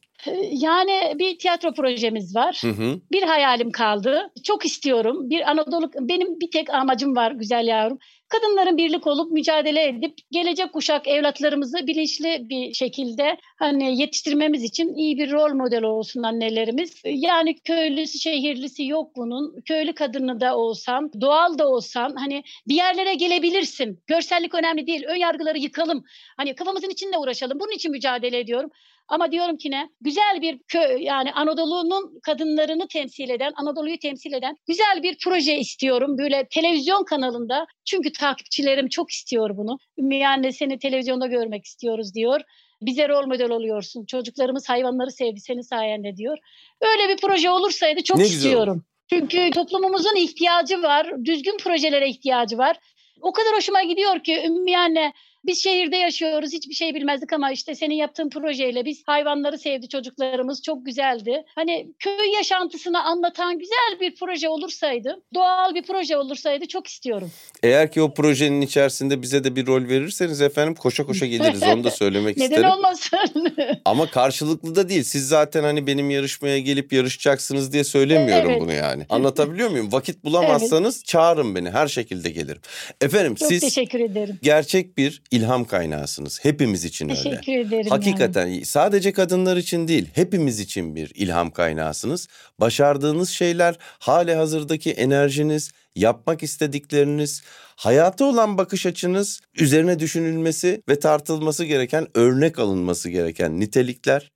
[0.52, 2.58] Yani bir tiyatro projemiz var.
[2.62, 3.00] Hı hı.
[3.12, 4.32] Bir hayalim kaldı.
[4.44, 5.30] Çok istiyorum.
[5.30, 7.98] Bir Anadolu benim bir tek amacım var güzel yavrum.
[8.28, 15.18] Kadınların birlik olup mücadele edip gelecek kuşak evlatlarımızı bilinçli bir şekilde hani yetiştirmemiz için iyi
[15.18, 17.02] bir rol model olsun annelerimiz.
[17.04, 19.60] Yani köylüsü şehirlisi yok bunun.
[19.60, 24.02] Köylü kadını da olsan, doğal da olsan hani bir yerlere gelebilirsin.
[24.06, 25.04] Görsellik önemli değil.
[25.08, 26.04] Ön yargıları yıkalım.
[26.36, 27.60] Hani kafamızın içinde uğraşalım.
[27.60, 28.70] Bunun için mücadele ediyorum.
[29.08, 29.88] Ama diyorum ki ne?
[30.00, 36.18] Güzel bir köy yani Anadolu'nun kadınlarını temsil eden, Anadolu'yu temsil eden güzel bir proje istiyorum.
[36.18, 37.66] Böyle televizyon kanalında.
[37.84, 39.78] Çünkü takipçilerim çok istiyor bunu.
[39.98, 42.40] Ümmü anne seni televizyonda görmek istiyoruz diyor.
[42.82, 44.06] Bize rol model oluyorsun.
[44.06, 46.38] Çocuklarımız hayvanları sevdi senin sayende diyor.
[46.80, 48.84] Öyle bir proje olursaydı çok ne istiyorum.
[49.10, 51.24] Çünkü toplumumuzun ihtiyacı var.
[51.24, 52.78] Düzgün projelere ihtiyacı var.
[53.20, 55.12] O kadar hoşuma gidiyor ki Ümmü anne
[55.46, 56.52] Biz şehirde yaşıyoruz.
[56.52, 60.62] Hiçbir şey bilmezdik ama işte senin yaptığın projeyle biz hayvanları sevdi çocuklarımız.
[60.62, 61.44] Çok güzeldi.
[61.54, 67.30] Hani köy yaşantısını anlatan güzel bir proje olursaydı, doğal bir proje olursaydı çok istiyorum.
[67.62, 71.62] Eğer ki o projenin içerisinde bize de bir rol verirseniz efendim koşa koşa geliriz.
[71.62, 72.62] Onu da söylemek Neden isterim.
[72.62, 73.78] Neden olmasın?
[73.84, 75.02] Ama karşılıklı da değil.
[75.02, 78.60] Siz zaten hani benim yarışmaya gelip yarışacaksınız diye söylemiyorum Evet.
[78.60, 79.06] bunu yani.
[79.08, 79.92] Anlatabiliyor muyum?
[79.92, 81.70] Vakit bulamazsanız çağırın beni.
[81.70, 82.60] Her şekilde gelirim.
[83.00, 84.38] Efendim çok siz teşekkür ederim.
[84.42, 86.38] gerçek bir ilham kaynağısınız.
[86.42, 87.22] Hepimiz için öyle.
[87.22, 87.90] Teşekkür ederim.
[87.90, 92.28] Hakikaten sadece kadınlar için değil, hepimiz için bir ilham kaynağısınız.
[92.60, 97.42] Başardığınız şeyler, hali hazırdaki enerjiniz, yapmak istedikleriniz,
[97.76, 104.30] hayata olan bakış açınız, üzerine düşünülmesi ve tartılması gereken, örnek alınması gereken nitelikler.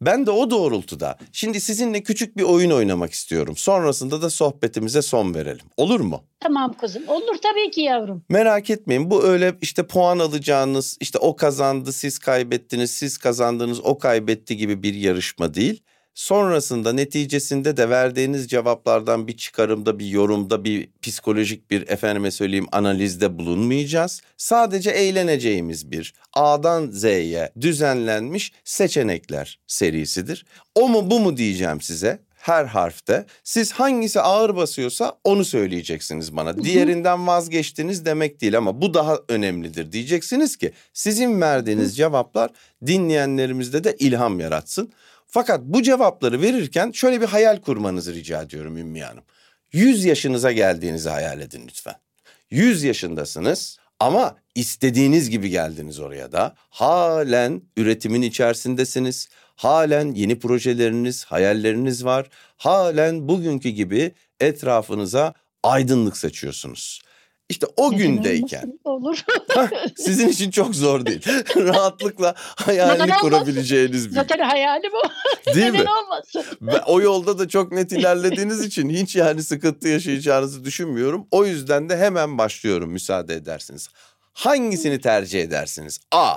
[0.00, 3.56] Ben de o doğrultuda şimdi sizinle küçük bir oyun oynamak istiyorum.
[3.56, 5.66] Sonrasında da sohbetimize son verelim.
[5.76, 6.24] Olur mu?
[6.40, 7.02] Tamam kızım.
[7.08, 8.22] Olur tabii ki yavrum.
[8.28, 13.98] Merak etmeyin bu öyle işte puan alacağınız işte o kazandı siz kaybettiniz siz kazandınız o
[13.98, 15.82] kaybetti gibi bir yarışma değil.
[16.14, 23.38] Sonrasında neticesinde de verdiğiniz cevaplardan bir çıkarımda bir yorumda bir psikolojik bir efendime söyleyeyim analizde
[23.38, 24.22] bulunmayacağız.
[24.36, 30.46] Sadece eğleneceğimiz bir A'dan Z'ye düzenlenmiş seçenekler serisidir.
[30.74, 33.26] O mu bu mu diyeceğim size her harfte.
[33.44, 36.64] Siz hangisi ağır basıyorsa onu söyleyeceksiniz bana.
[36.64, 42.50] Diğerinden vazgeçtiniz demek değil ama bu daha önemlidir diyeceksiniz ki sizin verdiğiniz cevaplar
[42.86, 44.92] dinleyenlerimizde de ilham yaratsın.
[45.34, 49.24] Fakat bu cevapları verirken şöyle bir hayal kurmanızı rica ediyorum Ümmü Hanım.
[49.72, 51.94] 100 yaşınıza geldiğinizi hayal edin lütfen.
[52.50, 56.54] 100 yaşındasınız ama istediğiniz gibi geldiniz oraya da.
[56.70, 59.28] Halen üretimin içerisindesiniz.
[59.56, 62.28] Halen yeni projeleriniz, hayalleriniz var.
[62.56, 67.02] Halen bugünkü gibi etrafınıza aydınlık saçıyorsunuz.
[67.48, 69.24] İşte o Neden gündeyken olmasın?
[69.24, 69.24] Olur.
[69.96, 71.22] sizin için çok zor değil.
[71.56, 73.20] Rahatlıkla hayalini Neden olmasın?
[73.28, 75.54] kurabileceğiniz bir Zaten hayalim o.
[75.54, 75.78] değil mi?
[75.78, 76.44] Neden olmasın?
[76.62, 81.26] Ve o yolda da çok net ilerlediğiniz için hiç yani sıkıntı yaşayacağınızı düşünmüyorum.
[81.30, 83.88] O yüzden de hemen başlıyorum müsaade edersiniz.
[84.32, 86.00] Hangisini tercih edersiniz?
[86.12, 86.36] A.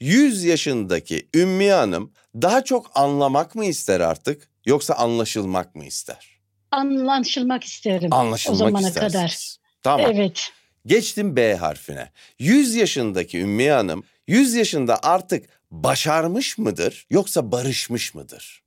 [0.00, 6.38] 100 yaşındaki Ümmü Hanım daha çok anlamak mı ister artık yoksa anlaşılmak mı ister?
[6.70, 8.12] Anlaşılmak isterim.
[8.12, 9.12] Anlaşılmak o zamana istersiniz.
[9.12, 9.57] kadar.
[9.82, 10.10] Tamam.
[10.14, 10.50] Evet.
[10.86, 12.12] Geçtim B harfine.
[12.38, 18.62] 100 yaşındaki Ümmü Hanım 100 yaşında artık başarmış mıdır yoksa barışmış mıdır?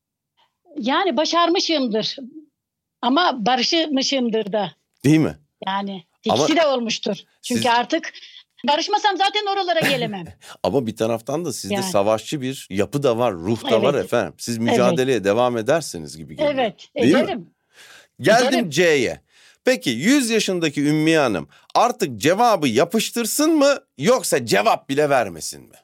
[0.78, 2.18] Yani başarmışımdır.
[3.02, 4.72] Ama barışmışımdır da.
[5.04, 5.38] Değil mi?
[5.68, 7.18] Yani Ama ikisi de olmuştur.
[7.42, 8.14] Çünkü siz- artık
[8.68, 10.26] barışmasam zaten oralara gelemem.
[10.64, 11.92] Ama bir taraftan da sizde Yani.
[11.92, 13.84] savaşçı bir yapı da var, ruh da Evet.
[13.84, 14.34] var efendim.
[14.38, 16.54] Siz mücadeleye devam edersiniz gibi geliyor.
[16.54, 16.90] evet.
[16.96, 17.44] Değil mi?
[18.22, 18.70] Geldim.
[18.70, 19.22] C'ye.
[19.66, 25.76] Peki 100 yaşındaki Ümmü Hanım artık cevabı yapıştırsın mı yoksa cevap bile vermesin mi?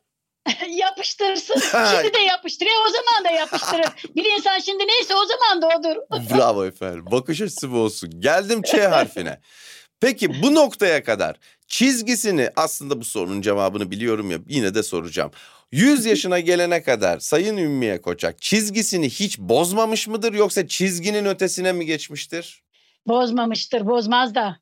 [0.70, 1.60] Yapıştırsın.
[1.60, 2.76] Şimdi de yapıştırıyor.
[2.88, 3.86] O zaman da yapıştırır.
[4.16, 5.96] Bir insan şimdi neyse o zaman da odur.
[6.36, 7.06] Bravo efendim.
[7.12, 8.22] Bakış açısı bu olsun.
[8.22, 9.40] Geldim Ç harfine.
[10.00, 11.36] Peki bu noktaya kadar
[11.68, 15.32] çizgisini aslında bu sorunun cevabını biliyorum ya yine de soracağım.
[15.72, 21.86] 100 yaşına gelene kadar Sayın Ümmiye Koçak çizgisini hiç bozmamış mıdır yoksa çizginin ötesine mi
[21.86, 22.64] geçmiştir?
[23.08, 23.88] Bozmamıştır.
[23.88, 24.58] Bozmaz da.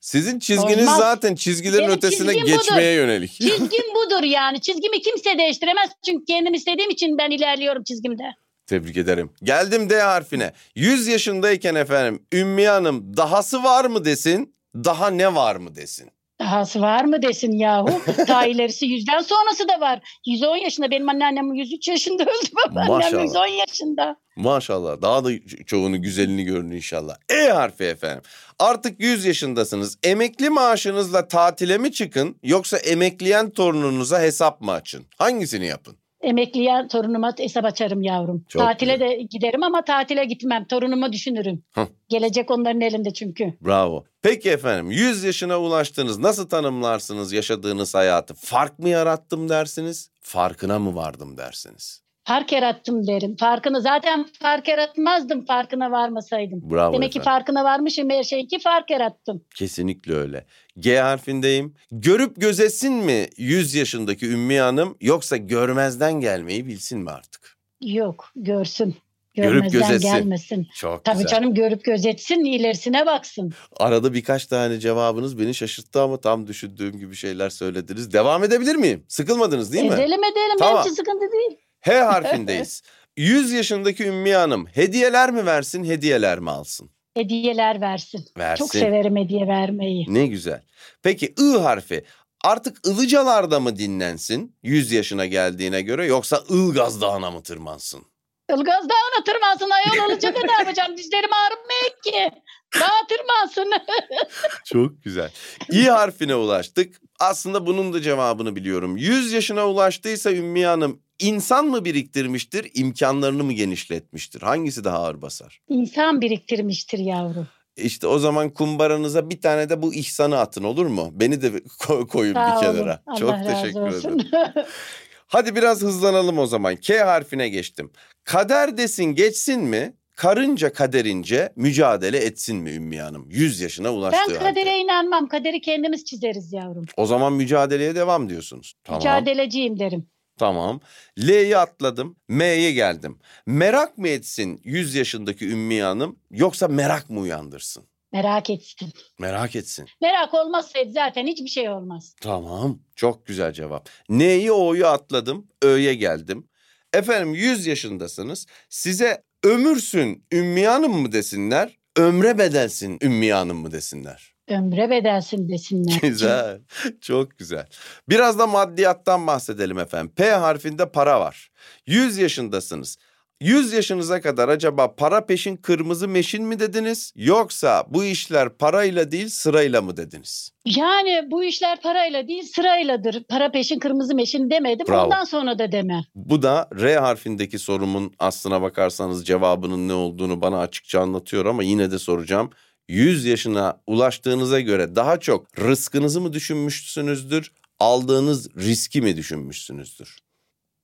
[0.00, 0.98] Sizin çizginiz Bozmaz.
[0.98, 2.52] zaten çizgilerin Benim ötesine çizgim budur.
[2.58, 3.30] geçmeye yönelik.
[3.40, 4.60] Çizgim budur yani.
[4.60, 5.90] Çizgimi kimse değiştiremez.
[6.06, 8.22] Çünkü kendim istediğim için ben ilerliyorum çizgimde.
[8.66, 9.30] Tebrik ederim.
[9.42, 10.52] Geldim D harfine.
[10.74, 16.10] 100 yaşındayken efendim Ümmü Hanım dahası var mı desin, daha ne var mı desin?
[16.40, 17.86] Dahası var mı desin yahu.
[18.28, 20.00] Daha ilerisi yüzden sonrası da var.
[20.26, 20.90] 110 yaşında.
[20.90, 22.48] Benim anneannem 103 yaşında öldü.
[22.66, 23.22] Babaannem Maşallah.
[23.22, 24.16] 110 yaşında.
[24.36, 25.30] Maşallah daha da
[25.66, 27.16] çoğunu güzelini görün inşallah.
[27.28, 28.22] E harfi efendim.
[28.58, 29.98] Artık 100 yaşındasınız.
[30.02, 35.06] Emekli maaşınızla tatile mi çıkın yoksa emekleyen torununuza hesap mı açın?
[35.18, 35.96] Hangisini yapın?
[36.20, 38.44] Emekliye torunuma hesap açarım yavrum.
[38.48, 40.64] Çok tatile de giderim ama tatile gitmem.
[40.64, 41.62] Torunumu düşünürüm.
[42.08, 43.54] Gelecek onların elinde çünkü.
[43.60, 44.04] Bravo.
[44.22, 46.18] Peki efendim 100 yaşına ulaştınız.
[46.18, 48.34] Nasıl tanımlarsınız yaşadığınız hayatı?
[48.34, 50.10] Fark mı yarattım dersiniz?
[50.20, 52.02] Farkına mı vardım dersiniz?
[52.26, 53.36] Fark yarattım derim.
[53.36, 56.70] Farkını zaten fark yaratmazdım farkına varmasaydım.
[56.70, 57.32] Bravo Demek ki efendim.
[57.32, 59.44] farkına varmışım her şey ki fark yarattım.
[59.54, 60.46] Kesinlikle öyle.
[60.78, 61.74] G harfindeyim.
[61.90, 67.56] Görüp gözetsin mi 100 yaşındaki Ümmü Hanım yoksa görmezden gelmeyi bilsin mi artık?
[67.80, 68.96] Yok görsün.
[69.34, 70.08] Görüp Görmezden gözetsin.
[70.08, 70.66] gelmesin.
[70.74, 71.30] Çok Tabii güzel.
[71.30, 73.52] canım görüp gözetsin ilerisine baksın.
[73.76, 78.12] Arada birkaç tane cevabınız beni şaşırttı ama tam düşündüğüm gibi şeyler söylediniz.
[78.12, 79.04] Devam edebilir miyim?
[79.08, 79.94] Sıkılmadınız değil mi?
[79.94, 80.82] edelim edelim Tamam.
[80.84, 81.58] benim sıkıntı değil.
[81.80, 82.82] H harfindeyiz.
[83.16, 86.90] 100 yaşındaki Ümmü Hanım hediyeler mi versin hediyeler mi alsın?
[87.14, 88.24] Hediyeler versin.
[88.38, 88.64] Versin.
[88.64, 90.06] Çok severim hediye vermeyi.
[90.08, 90.62] Ne güzel.
[91.02, 92.04] Peki I harfi
[92.44, 98.02] artık Ilıcalar'da mı dinlensin 100 yaşına geldiğine göre yoksa Ilgaz Dağı'na mı tırmansın?
[98.50, 102.40] Ilgaz Dağı'na tırmansın ayol olacak ne yapacağım dizlerim ağrımıyor ki.
[102.80, 103.72] Dağa tırmansın.
[104.64, 105.30] Çok güzel.
[105.72, 107.00] İ harfine ulaştık.
[107.20, 108.96] Aslında bunun da cevabını biliyorum.
[108.96, 114.42] 100 yaşına ulaştıysa Ümmü Hanım insan mı biriktirmiştir, imkanlarını mı genişletmiştir?
[114.42, 115.60] Hangisi daha ağır basar?
[115.68, 117.48] İnsan biriktirmiştir yavrum.
[117.76, 121.08] İşte o zaman kumbaranıza bir tane de bu ihsanı atın olur mu?
[121.12, 121.46] Beni de
[121.80, 122.74] ko- koyun Sağ bir olun.
[122.76, 123.02] kenara.
[123.06, 124.18] Allah Çok razı teşekkür olsun.
[124.18, 124.30] ederim.
[125.26, 126.76] Hadi biraz hızlanalım o zaman.
[126.76, 127.90] K harfine geçtim.
[128.24, 129.94] Kader desin geçsin mi?
[130.16, 133.30] Karınca kaderince mücadele etsin mi Ümmü Hanım?
[133.30, 134.48] 100 yaşına ulaştığı ben halde.
[134.48, 135.28] kadere inanmam.
[135.28, 136.84] Kaderi kendimiz çizeriz yavrum.
[136.96, 138.74] O zaman mücadeleye devam diyorsunuz.
[138.84, 139.00] Tamam.
[139.00, 140.06] Mücadeleciyim derim.
[140.38, 140.80] Tamam.
[141.18, 142.16] L'yi atladım.
[142.28, 143.18] M'ye geldim.
[143.46, 147.84] Merak mı etsin 100 yaşındaki Ümmü Hanım yoksa merak mı uyandırsın?
[148.12, 148.92] Merak etsin.
[149.18, 149.86] Merak etsin.
[150.02, 152.14] Merak olmazsaydı zaten hiçbir şey olmaz.
[152.20, 152.78] Tamam.
[152.96, 153.88] Çok güzel cevap.
[154.08, 155.48] N'yi O'yu atladım.
[155.62, 156.48] Ö'ye geldim.
[156.92, 158.46] Efendim 100 yaşındasınız.
[158.68, 161.78] Size ömürsün Ümmü Hanım mı desinler?
[161.96, 164.35] Ömre bedelsin Ümmü Hanım mı desinler?
[164.48, 166.00] Ömre bedelsin desinler.
[166.02, 166.60] Güzel.
[167.00, 167.66] Çok güzel.
[168.08, 170.12] Biraz da maddiyattan bahsedelim efendim.
[170.16, 171.50] P harfinde para var.
[171.86, 172.96] 100 yaşındasınız.
[173.40, 177.12] 100 yaşınıza kadar acaba para peşin kırmızı meşin mi dediniz?
[177.16, 180.50] Yoksa bu işler parayla değil sırayla mı dediniz?
[180.66, 183.24] Yani bu işler parayla değil sırayladır.
[183.28, 184.86] Para peşin kırmızı meşin demedim.
[184.88, 185.04] Bravo.
[185.04, 186.04] Ondan sonra da deme.
[186.14, 191.90] Bu da R harfindeki sorumun aslına bakarsanız cevabının ne olduğunu bana açıkça anlatıyor ama yine
[191.90, 192.50] de soracağım.
[192.88, 200.16] 100 yaşına ulaştığınıza göre daha çok rızkınızı mı düşünmüşsünüzdür, aldığınız riski mi düşünmüşsünüzdür?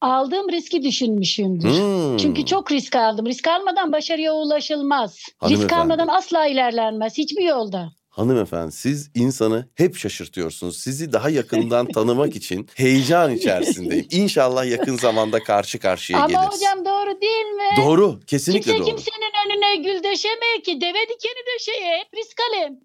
[0.01, 1.69] Aldığım riski düşünmüşümdür.
[1.69, 2.17] Hmm.
[2.17, 3.27] Çünkü çok risk aldım.
[3.27, 5.17] Risk almadan başarıya ulaşılmaz.
[5.19, 5.75] Risk Hanımefendi.
[5.75, 7.93] almadan asla ilerlenmez hiçbir yolda.
[8.09, 10.79] Hanımefendi siz insanı hep şaşırtıyorsunuz.
[10.79, 14.07] Sizi daha yakından tanımak için heyecan içerisindeyim.
[14.11, 16.49] İnşallah yakın zamanda karşı karşıya Ama geliriz.
[16.57, 17.77] hocam doğru değil mi?
[17.77, 18.87] Doğru, kesinlikle Kimse doğru.
[18.97, 19.23] kimsenin
[19.73, 20.81] önüne gül döşemiyor ki.
[20.81, 21.99] Deve dikeni döşeye.
[21.99, 22.79] Hep risk alem.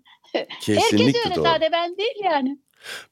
[0.66, 1.44] Herkes öyle doğru.
[1.44, 2.58] sade ben değil yani.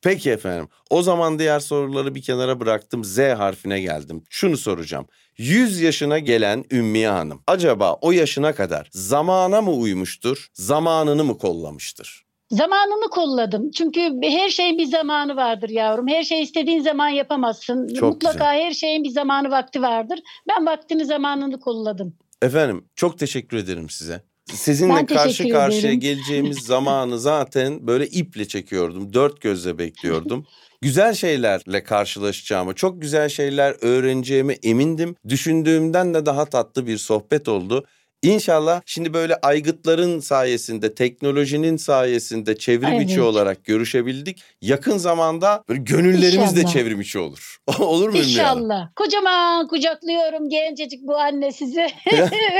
[0.01, 0.69] Peki efendim.
[0.89, 3.03] O zaman diğer soruları bir kenara bıraktım.
[3.03, 4.23] Z harfine geldim.
[4.29, 5.07] Şunu soracağım.
[5.37, 12.25] 100 yaşına gelen Ümmiye Hanım acaba o yaşına kadar zamana mı uymuştur, zamanını mı kollamıştır?
[12.51, 13.71] Zamanını kolladım.
[13.71, 16.07] Çünkü her şeyin bir zamanı vardır yavrum.
[16.07, 17.87] Her şey istediğin zaman yapamazsın.
[17.87, 20.19] Çok Mutlaka her şeyin bir zamanı vakti vardır.
[20.49, 22.17] Ben vaktini zamanını kolladım.
[22.41, 24.21] Efendim çok teşekkür ederim size.
[24.45, 25.99] Sizinle Ben karşı karşıya ederim.
[25.99, 29.13] geleceğimiz zamanı zaten böyle iple çekiyordum.
[29.13, 30.45] Dört gözle bekliyordum.
[30.81, 35.15] Güzel şeylerle karşılaşacağımı, çok güzel şeyler öğreneceğime emindim.
[35.29, 37.85] Düşündüğümden de daha tatlı bir sohbet oldu.
[38.23, 44.43] İnşallah şimdi böyle aygıtların sayesinde, teknolojinin sayesinde çevrim içi olarak görüşebildik.
[44.61, 46.73] Yakın zamanda böyle gönüllerimiz de İnşallah.
[46.73, 47.57] çevrim içi olur.
[47.79, 48.27] olur mu Ümmü?
[48.27, 48.89] İnşallah.
[48.95, 51.81] Kocaman kucaklıyorum gencecik bu anne sizi.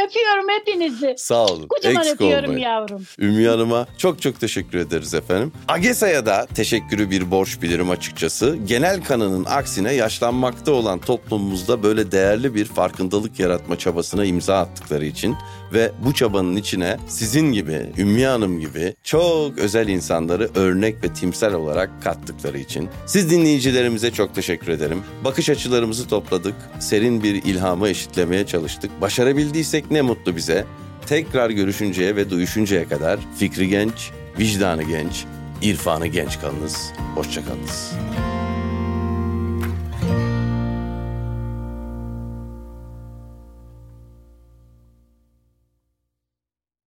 [0.05, 1.15] Öpüyorum hepinizi.
[1.17, 1.67] Sağ olun.
[1.67, 2.63] Kocaman Eksik öpüyorum olmayın.
[2.65, 3.03] yavrum.
[3.19, 5.51] Ümmü Hanım'a çok çok teşekkür ederiz efendim.
[5.67, 8.57] Agesa'ya da teşekkürü bir borç bilirim açıkçası.
[8.67, 15.35] Genel kanının aksine yaşlanmakta olan toplumumuzda böyle değerli bir farkındalık yaratma çabasına imza attıkları için
[15.73, 21.53] ve bu çabanın içine sizin gibi, Ümmü Hanım gibi çok özel insanları örnek ve timsel
[21.53, 22.89] olarak kattıkları için.
[23.05, 25.03] Siz dinleyicilerimize çok teşekkür ederim.
[25.23, 26.55] Bakış açılarımızı topladık.
[26.79, 29.01] Serin bir ilhamı eşitlemeye çalıştık.
[29.01, 30.65] Başarabildiysek ne mutlu bize.
[31.07, 35.25] Tekrar görüşünceye ve duyuşuncaya kadar fikri genç, vicdanı genç,
[35.61, 36.91] irfanı genç kalınız.
[37.15, 37.91] Hoşçakalınız.